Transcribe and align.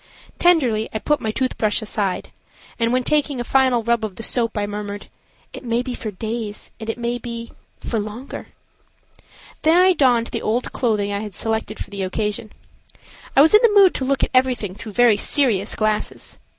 Tenderly 0.39 0.89
I 0.91 0.97
put 0.97 1.21
my 1.21 1.29
tooth 1.29 1.59
brush 1.59 1.79
aside, 1.79 2.31
and, 2.79 2.91
when 2.91 3.03
taking 3.03 3.39
a 3.39 3.43
final 3.43 3.83
rub 3.83 4.03
of 4.03 4.15
the 4.15 4.23
soap, 4.23 4.57
I 4.57 4.65
murmured, 4.65 5.09
"It 5.53 5.63
may 5.63 5.83
be 5.83 5.93
for 5.93 6.09
days, 6.09 6.71
and 6.79 6.89
it 6.89 6.97
may 6.97 7.19
be–for 7.19 7.99
longer." 7.99 8.47
Then 9.61 9.77
I 9.77 9.93
donned 9.93 10.29
the 10.31 10.41
old 10.41 10.71
clothing 10.73 11.13
I 11.13 11.19
had 11.19 11.35
selected 11.35 11.77
for 11.77 11.91
the 11.91 12.01
occasion. 12.01 12.51
I 13.35 13.41
was 13.41 13.53
in 13.53 13.61
the 13.61 13.79
mood 13.79 13.93
to 13.93 14.03
look 14.03 14.23
at 14.23 14.31
everything 14.33 14.73
through 14.73 14.93
very 14.93 15.17
serious 15.17 15.75
glasses. 15.75 16.39